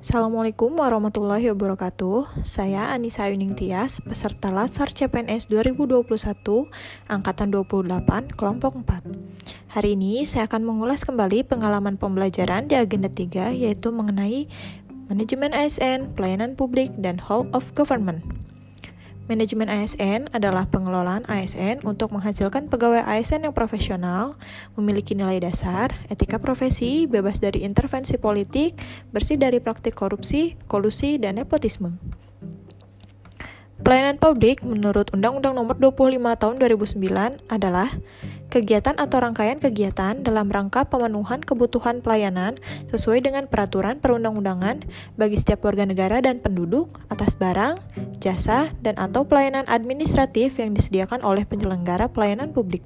[0.00, 2.40] Assalamualaikum warahmatullahi wabarakatuh.
[2.40, 6.08] Saya Anissa Yuning Tias, peserta Latsar CPNS 2021
[7.04, 9.76] angkatan 28 kelompok 4.
[9.76, 14.48] Hari ini saya akan mengulas kembali pengalaman pembelajaran di agenda 3 yaitu mengenai
[15.12, 18.24] manajemen ASN, pelayanan publik dan whole of government.
[19.30, 24.34] Manajemen ASN adalah pengelolaan ASN untuk menghasilkan pegawai ASN yang profesional,
[24.74, 28.74] memiliki nilai dasar, etika profesi, bebas dari intervensi politik,
[29.14, 31.94] bersih dari praktik korupsi, kolusi, dan nepotisme.
[33.86, 37.86] Pelayanan publik menurut Undang-Undang Nomor 25 Tahun 2009 adalah
[38.50, 42.58] kegiatan atau rangkaian kegiatan dalam rangka pemenuhan kebutuhan pelayanan
[42.90, 47.78] sesuai dengan peraturan perundang-undangan bagi setiap warga negara dan penduduk atas barang,
[48.18, 52.82] jasa, dan atau pelayanan administratif yang disediakan oleh penyelenggara pelayanan publik.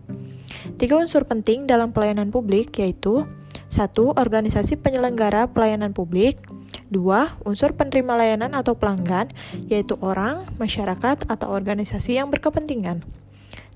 [0.77, 3.25] Tiga unsur penting dalam pelayanan publik yaitu
[3.73, 6.39] satu, organisasi penyelenggara pelayanan publik,
[6.95, 9.33] Dua, unsur penerima layanan atau pelanggan,
[9.67, 13.03] yaitu orang, masyarakat, atau organisasi yang berkepentingan.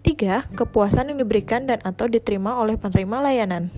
[0.09, 3.69] Tiga, kepuasan yang diberikan dan atau diterima oleh penerima layanan.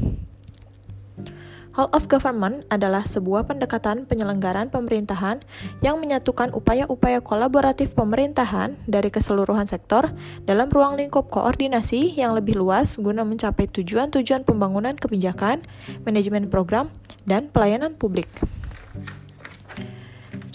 [1.75, 5.43] Whole of Government adalah sebuah pendekatan penyelenggaraan pemerintahan
[5.83, 10.15] yang menyatukan upaya-upaya kolaboratif pemerintahan dari keseluruhan sektor
[10.47, 15.67] dalam ruang lingkup koordinasi yang lebih luas guna mencapai tujuan-tujuan pembangunan kebijakan,
[16.07, 16.95] manajemen program,
[17.27, 18.31] dan pelayanan publik.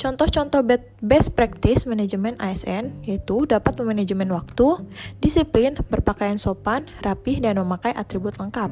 [0.05, 0.61] Contoh-contoh
[1.01, 4.85] best practice manajemen ASN yaitu dapat memanajemen waktu,
[5.17, 8.69] disiplin, berpakaian sopan, rapih, dan memakai atribut lengkap.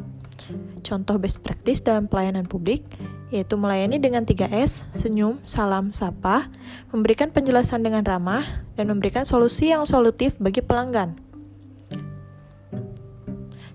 [0.85, 2.85] Contoh best practice dalam pelayanan publik
[3.33, 6.53] yaitu melayani dengan 3S, senyum, salam, sapa,
[6.93, 8.45] memberikan penjelasan dengan ramah,
[8.77, 11.17] dan memberikan solusi yang solutif bagi pelanggan.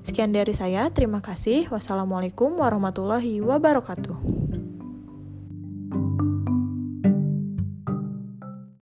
[0.06, 1.66] Sekian dari saya, terima kasih.
[1.74, 4.37] Wassalamualaikum warahmatullahi wabarakatuh.